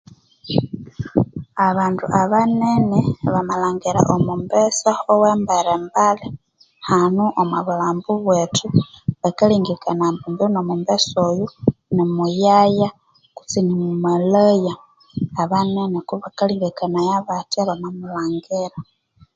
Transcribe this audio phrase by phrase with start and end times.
[1.67, 2.99] Abandu abanene
[3.33, 6.27] bamalhangira omumbesa owambere embali
[6.89, 8.67] hanu omwa bulhambo bwethu
[9.21, 11.45] bakalengekanaya ambu mbwino omumbesa oyo
[11.95, 12.89] nimuyaya
[13.35, 14.73] kutse nimumalaya
[15.41, 18.77] abanene kubakalengekanaya batya bamamulhangira.